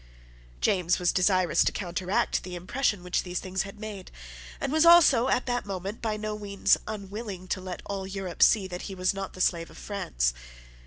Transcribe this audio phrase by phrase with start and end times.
[0.61, 4.09] James was desirous to counteract the impression which these things had made,
[4.59, 8.65] and was also at that moment by no means unwilling to let all Europe see
[8.65, 10.33] that he was not the slave of France.